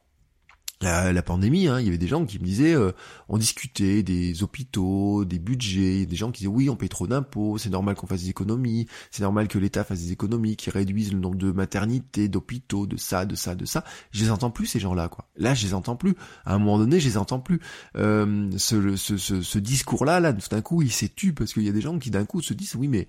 [0.81, 2.91] la, la pandémie, hein, il y avait des gens qui me disaient, euh,
[3.27, 7.57] on discutait des hôpitaux, des budgets, des gens qui disaient oui, on paye trop d'impôts,
[7.57, 11.11] c'est normal qu'on fasse des économies, c'est normal que l'État fasse des économies, qui réduisent
[11.11, 13.83] le nombre de maternités, d'hôpitaux, de ça, de ça, de ça.
[14.11, 15.27] Je les entends plus ces gens-là, quoi.
[15.35, 16.15] Là, je les entends plus.
[16.45, 17.59] À un moment donné, je les entends plus.
[17.97, 21.99] Euh, ce, discours-là, là, d'un coup, il s'est tu parce qu'il y a des gens
[21.99, 23.07] qui d'un coup se disent oui, mais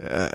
[0.00, 0.28] euh,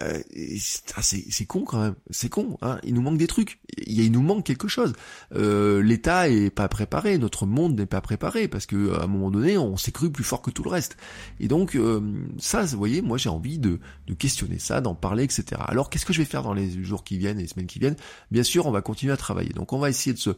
[1.02, 2.58] c'est con quand même, c'est con.
[2.62, 4.94] Hein il nous manque des trucs, il, il nous manque quelque chose.
[5.34, 9.32] Euh, L'État est pas préparé, notre monde n'est pas préparé parce que à un moment
[9.32, 10.98] donné, on s'est cru plus fort que tout le reste.
[11.40, 12.02] Et donc euh,
[12.38, 15.62] ça, vous voyez, moi j'ai envie de, de, questionner ça, d'en parler, etc.
[15.66, 17.80] Alors qu'est-ce que je vais faire dans les jours qui viennent, et les semaines qui
[17.80, 17.98] viennent?
[18.30, 19.54] Bien sûr, on va continuer à travailler.
[19.54, 20.32] Donc on va essayer de se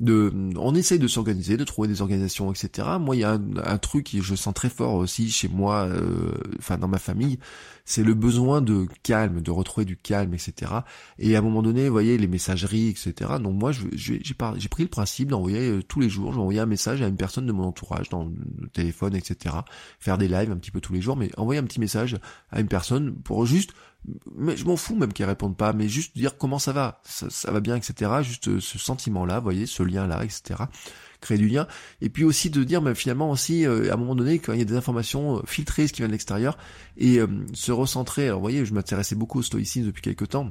[0.00, 2.88] de, on essaye de s'organiser, de trouver des organisations, etc.
[2.98, 6.32] Moi, il y a un, truc que je sens très fort aussi chez moi, euh,
[6.58, 7.38] enfin dans ma famille,
[7.84, 10.72] c'est le besoin de calme, de retrouver du calme, etc.
[11.18, 13.32] Et à un moment donné, vous voyez, les messageries, etc.
[13.42, 17.08] Donc moi, j'ai pris le principe d'envoyer euh, tous les jours, j'envoyais un message à
[17.08, 19.54] une personne de mon entourage, dans le téléphone, etc.
[19.98, 22.16] Faire des lives un petit peu tous les jours, mais envoyer un petit message
[22.50, 23.72] à une personne pour juste
[24.34, 27.50] mais je m'en fous même qu'ils répondent pas, mais juste dire comment ça va, ça,
[27.50, 28.10] va bien, etc.
[28.22, 30.64] Juste euh, ce sentiment-là, vous voyez, ce lien-là, etc.
[31.20, 31.66] Créer du lien.
[32.00, 34.58] Et puis aussi de dire, mais finalement aussi, euh, à un moment donné, quand il
[34.58, 36.56] y a des informations euh, filtrées, ce qui vient de l'extérieur,
[36.96, 37.20] et
[37.52, 38.26] se recentrer.
[38.26, 40.50] Alors vous voyez, je m'intéressais beaucoup au stoïcisme depuis quelques temps.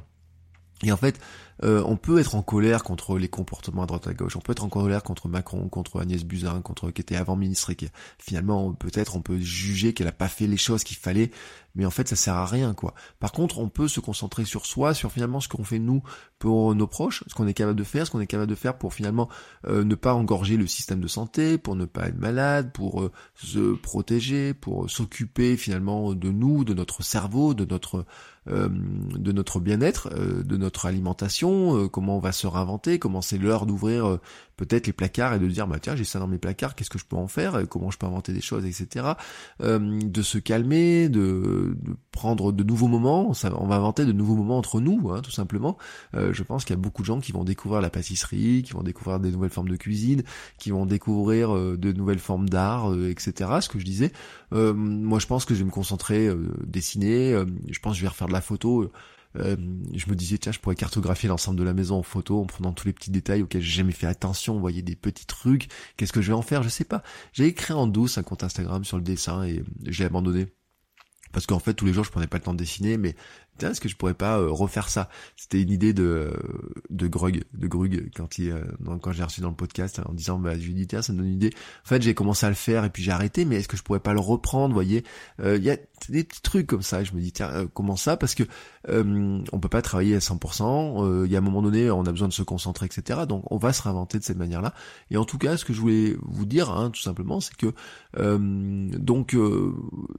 [0.82, 1.20] Et en fait,
[1.62, 4.52] euh, on peut être en colère contre les comportements à droite à gauche, on peut
[4.52, 7.88] être en colère contre Macron, contre Agnès Buzyn, contre qui était avant ministre et qui
[8.18, 11.30] finalement peut-être on peut juger qu'elle a pas fait les choses qu'il fallait,
[11.74, 12.94] mais en fait ça sert à rien quoi.
[13.18, 16.02] Par contre, on peut se concentrer sur soi, sur finalement ce qu'on fait nous
[16.38, 18.78] pour nos proches, ce qu'on est capable de faire, ce qu'on est capable de faire
[18.78, 19.28] pour finalement
[19.66, 23.12] euh, ne pas engorger le système de santé, pour ne pas être malade, pour euh,
[23.34, 28.04] se protéger, pour s'occuper finalement de nous, de notre cerveau, de notre
[28.46, 31.49] de notre bien-être, de notre alimentation,
[31.92, 34.18] comment on va se réinventer, comment c'est l'heure d'ouvrir
[34.60, 36.98] peut-être les placards et de dire bah tiens j'ai ça dans mes placards, qu'est-ce que
[36.98, 39.12] je peux en faire, comment je peux inventer des choses, etc.
[39.62, 44.12] Euh, de se calmer, de, de, prendre de nouveaux moments, ça, on va inventer de
[44.12, 45.78] nouveaux moments entre nous, hein, tout simplement.
[46.14, 48.72] Euh, je pense qu'il y a beaucoup de gens qui vont découvrir la pâtisserie, qui
[48.72, 50.22] vont découvrir des nouvelles formes de cuisine,
[50.58, 53.50] qui vont découvrir euh, de nouvelles formes d'art, euh, etc.
[53.60, 54.12] Ce que je disais.
[54.52, 56.28] Euh, moi je pense que je vais me concentrer,
[56.64, 57.32] dessiner,
[57.70, 58.90] je pense que je vais refaire de la photo
[59.36, 59.56] euh,
[59.94, 62.72] je me disais tiens je pourrais cartographier l'ensemble de la maison en photo en prenant
[62.72, 66.12] tous les petits détails auxquels j'ai jamais fait attention, vous voyez des petits trucs, qu'est-ce
[66.12, 67.02] que je vais en faire, je sais pas.
[67.32, 70.48] J'ai écrit en douce un compte Instagram sur le dessin et j'ai abandonné.
[71.32, 73.14] Parce qu'en fait tous les jours je prenais pas le temps de dessiner mais
[73.68, 75.08] est-ce que je pourrais pas euh, refaire ça?
[75.36, 76.32] C'était une idée de
[76.90, 78.64] de Grug, de Grug quand il euh,
[79.02, 81.18] quand j'ai reçu dans le podcast en disant bah je lui dis tiens ça me
[81.18, 81.52] donne une idée.
[81.84, 83.82] En fait j'ai commencé à le faire et puis j'ai arrêté mais est-ce que je
[83.82, 85.04] pourrais pas le reprendre voyez,
[85.40, 85.76] euh, il y a
[86.08, 87.04] des petits trucs comme ça.
[87.04, 88.16] Je me dis tiens comment ça?
[88.16, 88.44] Parce que
[88.88, 91.26] on peut pas travailler à 100%.
[91.26, 93.20] Il y a un moment donné on a besoin de se concentrer etc.
[93.28, 94.74] Donc on va se réinventer de cette manière-là.
[95.10, 97.74] Et en tout cas ce que je voulais vous dire hein, tout simplement c'est que
[98.16, 99.36] donc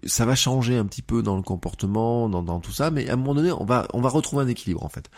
[0.06, 3.13] ça va changer un petit peu dans le comportement, dans, dans tout ça, mais à
[3.13, 5.10] un donné, on va on va retrouver un équilibre en fait.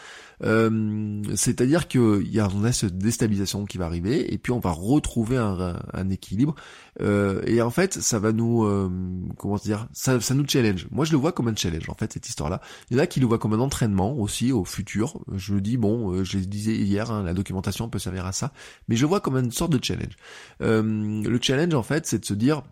[0.44, 4.60] Euh, c'est-à-dire qu'il y a, on a cette déstabilisation qui va arriver, et puis on
[4.60, 6.56] va retrouver un, un équilibre.
[7.02, 8.90] Euh, et en fait, ça va nous, euh,
[9.38, 10.88] comment dire, ça, ça nous challenge.
[10.92, 12.62] Moi, je le vois comme un challenge en fait cette histoire-là.
[12.90, 15.20] Il y en a qui le voient comme un entraînement aussi au futur.
[15.34, 18.52] Je dis bon, je le disais hier, hein, la documentation peut servir à ça,
[18.88, 20.16] mais je vois comme une sorte de challenge.
[20.60, 22.64] le challenge en fait, c'est de se dire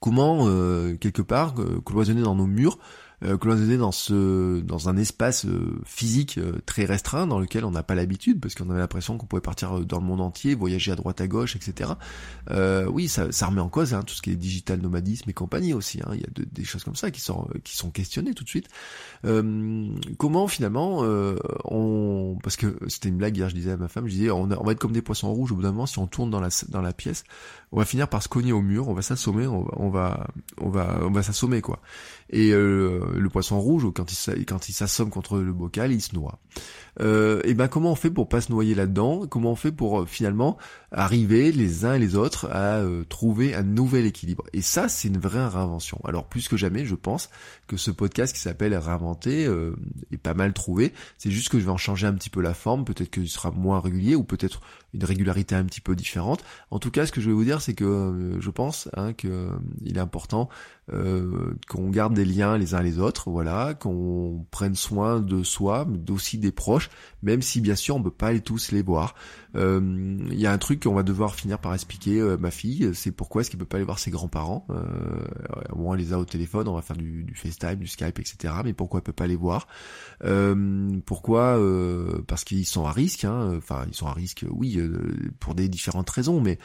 [0.00, 0.46] comment
[1.00, 2.82] quelque part cloisonner dans nos murs euh,
[3.20, 7.82] cloisonné dans ce dans un espace euh, physique euh, très restreint dans lequel on n'a
[7.82, 10.92] pas l'habitude parce qu'on avait l'impression qu'on pouvait partir euh, dans le monde entier, voyager
[10.92, 11.92] à droite à gauche, etc.
[12.88, 15.74] oui, ça, ça remet en cause hein, tout ce qui est digital nomadisme et compagnie
[15.74, 16.00] aussi.
[16.04, 16.10] Hein.
[16.14, 18.68] Il y a des choses comme ça qui sont qui sont questionnées tout de suite.
[20.18, 21.02] comment finalement
[21.64, 24.42] on parce que c'était une blague hier, je disais à ma femme, je disais on,
[24.42, 26.40] on va être comme des poissons rouges au bout d'un moment si on tourne dans
[26.40, 27.24] la dans la pièce,
[27.72, 30.26] on va finir par se cogner au mur, on va s'assommer, on, on, va
[30.60, 31.80] on va on va s'assommer quoi.
[32.30, 36.00] Et euh, le poisson rouge ou quand il quand il s'assomme contre le bocal, il
[36.00, 36.38] se noie.
[37.00, 39.26] Euh, et ben comment on fait pour pas se noyer là-dedans?
[39.26, 40.56] Comment on fait pour euh, finalement
[40.90, 44.44] arriver les uns et les autres à euh, trouver un nouvel équilibre?
[44.52, 46.00] Et ça, c'est une vraie réinvention.
[46.04, 47.30] Alors plus que jamais, je pense
[47.66, 49.76] que ce podcast qui s'appelle Réinventer euh,
[50.10, 50.92] est pas mal trouvé.
[51.18, 52.84] C'est juste que je vais en changer un petit peu la forme.
[52.84, 54.60] Peut-être qu'il sera moins régulier ou peut-être
[54.94, 56.44] une régularité un petit peu différente.
[56.70, 59.50] En tout cas, ce que je vais vous dire, c'est que je pense hein, que
[59.82, 60.48] il est important
[60.92, 65.86] euh, qu'on garde des liens les uns les autres, voilà, qu'on prenne soin de soi,
[65.88, 66.88] mais aussi des proches,
[67.22, 69.14] même si bien sûr on peut pas les tous les voir.
[69.56, 69.80] Euh,
[70.30, 73.10] il y a un truc qu'on va devoir finir par expliquer euh, ma fille, c'est
[73.10, 74.66] pourquoi est-ce qu'il peut pas aller voir ses grands-parents.
[74.70, 74.82] Euh,
[75.72, 78.18] au moins on les a au téléphone, on va faire du, du, FaceTime, du Skype,
[78.18, 78.54] etc.
[78.64, 79.66] Mais pourquoi elle peut pas les voir?
[81.06, 81.58] Pourquoi
[82.26, 83.24] Parce qu'ils sont à risque.
[83.24, 83.54] Hein.
[83.56, 84.77] Enfin, ils sont à risque, oui,
[85.40, 86.58] pour des différentes raisons, mais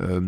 [0.00, 0.20] euh,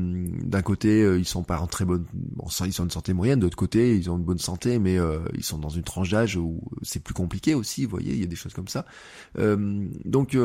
[0.42, 3.40] d'un côté, euh, ils sont pas en très bonne, bon, ils sont en santé moyenne.
[3.40, 6.36] D'autre côté, ils ont une bonne santé, mais euh, ils sont dans une tranche d'âge
[6.36, 7.84] où c'est plus compliqué aussi.
[7.84, 8.86] Vous voyez, il y a des choses comme ça.
[9.36, 10.36] donc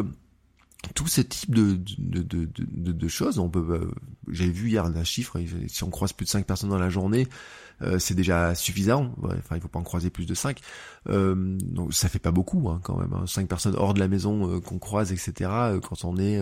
[0.95, 3.89] tout ce type de, de, de, de, choses, on peut,
[4.29, 7.29] j'avais vu hier un chiffre, si on croise plus de 5 personnes dans la journée,
[7.83, 9.13] euh, c'est déjà suffisant.
[9.23, 10.59] enfin, il faut pas en croiser plus de 5.
[11.09, 13.13] Euh, donc ça fait pas beaucoup hein, quand même.
[13.13, 13.25] Hein.
[13.27, 15.49] 5 personnes hors de la maison euh, qu'on croise, etc.
[15.51, 16.41] Euh, quand on est,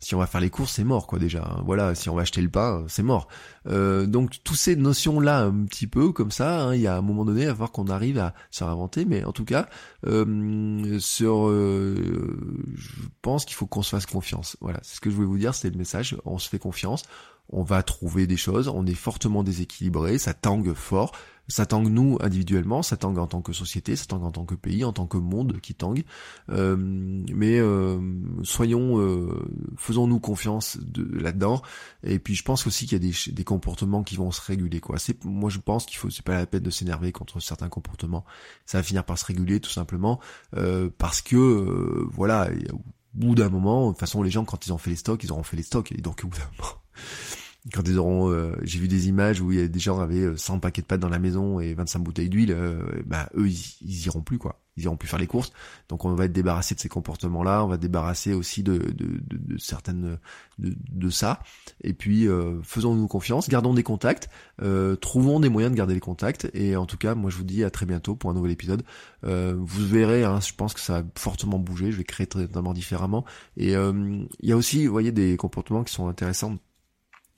[0.00, 1.44] si on va faire les courses, c'est mort quoi déjà.
[1.44, 1.62] Hein.
[1.64, 3.28] Voilà, si on va acheter le pain, c'est mort.
[3.66, 7.02] donc toutes ces notions là, un petit peu comme ça, hein, il y a un
[7.02, 9.04] moment donné à voir qu'on arrive à se réinventer.
[9.04, 9.68] Mais en tout cas,
[10.04, 14.56] sur, je pense qu'il faut qu'on se fasse confiance.
[14.60, 15.54] Voilà, c'est ce que je voulais vous dire.
[15.54, 16.16] C'était le message.
[16.24, 17.04] On se fait confiance
[17.50, 21.12] on va trouver des choses, on est fortement déséquilibré, ça tangue fort,
[21.48, 24.54] ça tangue nous individuellement, ça tangue en tant que société, ça tangue en tant que
[24.54, 26.04] pays, en tant que monde qui tangue.
[26.50, 27.98] Euh, mais euh,
[28.42, 31.62] soyons, euh, faisons-nous confiance là-dedans.
[32.02, 34.80] Et puis je pense aussi qu'il y a des, comportements qui vont se réguler.
[34.80, 34.98] Quoi.
[34.98, 38.24] C'est, moi je pense qu'il faut, c'est pas la peine de s'énerver contre certains comportements.
[38.64, 40.20] Ça va finir par se réguler tout simplement
[40.98, 42.80] parce que voilà, au
[43.14, 45.30] bout d'un moment, de toute façon les gens quand ils ont fait les stocks, ils
[45.30, 45.92] auront fait les stocks.
[45.92, 46.85] Et donc au bout d'un moment
[47.74, 50.36] quand ils auront, euh, j'ai vu des images où il y a des gens avaient
[50.36, 53.76] 100 paquets de pâtes dans la maison et 25 bouteilles d'huile, euh, bah eux ils,
[53.80, 55.52] ils, iront plus quoi, ils iront plus faire les courses.
[55.88, 59.54] Donc on va être débarrassé de ces comportements-là, on va débarrasser aussi de, de, de,
[59.54, 60.18] de certaines
[60.58, 61.42] de, de, ça.
[61.82, 64.28] Et puis euh, faisons-nous confiance, gardons des contacts,
[65.00, 66.48] trouvons des moyens de garder les contacts.
[66.54, 68.84] Et en tout cas, moi je vous dis à très bientôt pour un nouvel épisode.
[69.24, 73.24] vous verrez, hein, je pense que ça va fortement bouger, je vais créer totalement différemment.
[73.56, 76.58] Et il y a aussi, vous voyez, des comportements qui sont intéressants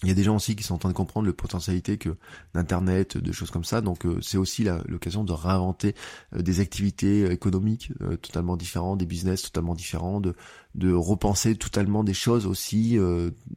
[0.04, 2.16] il y a des gens aussi qui sont en train de comprendre le potentialité que
[2.54, 3.80] d'internet, de choses comme ça.
[3.80, 5.96] Donc euh, c'est aussi l'occasion de réinventer
[6.36, 10.34] euh, des activités euh, économiques totalement différentes, des business totalement différents, de,
[10.76, 12.96] de repenser totalement des choses aussi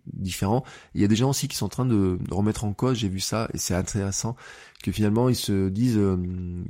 [0.05, 0.65] différentes.
[0.95, 2.97] Il y a des gens aussi qui sont en train de remettre en cause.
[2.97, 4.35] J'ai vu ça et c'est intéressant
[4.81, 6.17] que finalement ils se disent euh,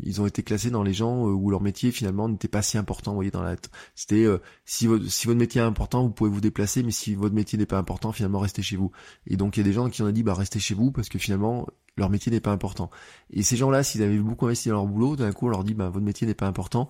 [0.04, 2.78] ils ont été classés dans les gens euh, où leur métier finalement n'était pas si
[2.78, 3.56] important vous voyez dans la
[3.96, 7.16] c'était euh, si votre si votre métier est important vous pouvez vous déplacer mais si
[7.16, 8.92] votre métier n'est pas important finalement restez chez vous.
[9.28, 11.10] Et donc il y a des gens qui ont dit bah restez chez vous parce
[11.10, 12.90] que finalement leur métier n'est pas important.
[13.32, 15.64] Et ces gens là s'ils avaient beaucoup investi dans leur boulot d'un coup on leur
[15.64, 16.90] dit bah votre métier n'est pas important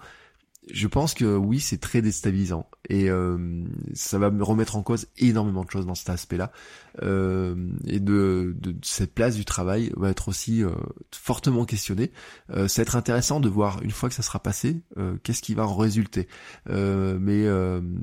[0.70, 5.08] je pense que oui, c'est très déstabilisant et euh, ça va me remettre en cause
[5.18, 6.52] énormément de choses dans cet aspect-là.
[7.02, 10.72] Euh, et de, cette place du travail va être aussi euh,
[11.12, 12.12] fortement questionnée.
[12.52, 14.84] Euh, ça va être intéressant de voir une fois que ça sera passé,
[15.24, 16.28] qu'est-ce qui va en résulter.
[16.68, 17.46] mais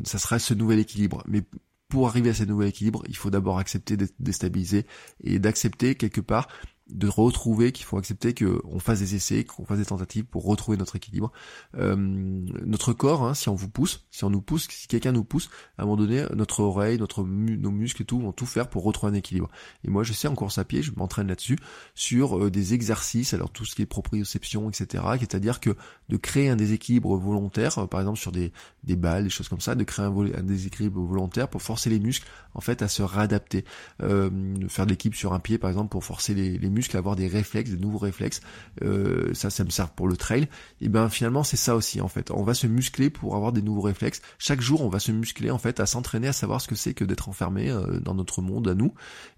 [0.05, 1.23] ça sera ce nouvel équilibre.
[1.29, 1.43] Mais
[1.89, 4.87] pour arriver à ce nouvel équilibre, il faut d'abord accepter d'être déstabilisé
[5.23, 6.49] et d'accepter quelque part
[6.89, 10.77] de retrouver qu'il faut accepter qu'on fasse des essais, qu'on fasse des tentatives pour retrouver
[10.77, 11.33] notre équilibre.
[11.77, 15.25] Euh, notre corps, hein, si on vous pousse, si on nous pousse, si quelqu'un nous
[15.25, 18.69] pousse, à un moment donné, notre oreille, notre nos muscles et tout vont tout faire
[18.69, 19.49] pour retrouver un équilibre.
[19.85, 21.59] Et moi, je sais en course à pied, je m'entraîne là-dessus
[21.95, 25.05] sur euh, des exercices, alors tout ce qui est proprioception, etc.
[25.21, 25.77] C'est-à-dire que
[26.09, 28.53] de créer un déséquilibre volontaire, euh, par exemple sur des,
[28.85, 32.27] des balles, des choses comme ça, de créer un, déséquilibre volontaire pour forcer les muscles
[32.55, 33.65] en fait à se réadapter,
[34.03, 34.31] euh,
[34.69, 37.17] faire de l'équipe sur un pied par exemple pour forcer les, les muscles à avoir
[37.17, 38.41] des réflexes, des nouveaux réflexes.
[38.83, 40.49] Euh, ça, ça me sert pour le trail.
[40.81, 42.31] Et ben finalement c'est ça aussi en fait.
[42.31, 44.23] On va se muscler pour avoir des nouveaux réflexes.
[44.39, 46.95] Chaque jour on va se muscler en fait à s'entraîner à savoir ce que c'est
[46.95, 48.95] que d'être enfermé euh, dans notre monde à nous.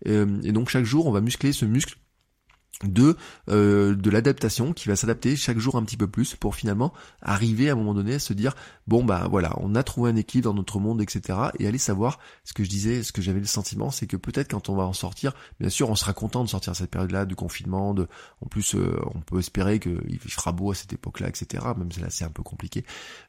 [0.07, 1.97] Euh, et donc chaque jour on va muscler ce muscle
[2.85, 3.17] de
[3.51, 7.69] euh, de l'adaptation qui va s'adapter chaque jour un petit peu plus pour finalement arriver
[7.69, 8.55] à un moment donné à se dire
[8.87, 12.19] bon bah voilà on a trouvé un équilibre dans notre monde etc et aller savoir
[12.45, 14.85] ce que je disais ce que j'avais le sentiment c'est que peut-être quand on va
[14.85, 18.09] en sortir bien sûr on sera content de sortir cette période là du confinement de
[18.41, 21.93] en plus euh, on peut espérer qu'il fera beau à cette époque là etc même
[21.93, 22.87] si là c'est un peu compliqué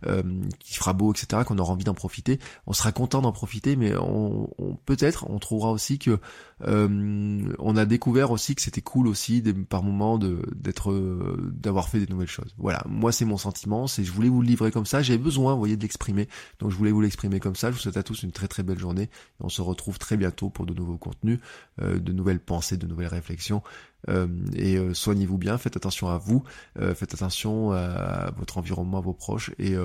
[0.07, 0.23] euh,
[0.59, 3.93] qu'il fera beau etc qu'on aura envie d'en profiter on sera content d'en profiter mais
[3.97, 4.49] on,
[4.85, 6.19] peut-être on trouvera aussi que
[6.67, 12.07] on a découvert aussi que c'était cool aussi par moment d'être euh, d'avoir fait des
[12.07, 12.53] nouvelles choses.
[12.57, 15.55] Voilà, moi c'est mon sentiment, c'est je voulais vous le livrer comme ça, j'avais besoin,
[15.55, 16.27] voyez, de l'exprimer,
[16.59, 17.71] donc je voulais vous l'exprimer comme ça.
[17.71, 20.49] Je vous souhaite à tous une très très belle journée on se retrouve très bientôt
[20.49, 21.39] pour de nouveaux contenus,
[21.81, 23.63] euh, de nouvelles pensées, de nouvelles réflexions.
[24.09, 26.43] Euh, et soignez-vous bien, faites attention à vous,
[26.75, 29.75] faites attention à votre environnement, à vos proches, et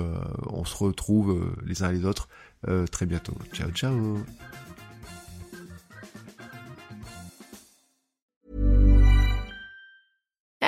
[0.47, 2.27] on se retrouve les uns et les autres
[2.91, 3.35] très bientôt.
[3.53, 4.17] Ciao ciao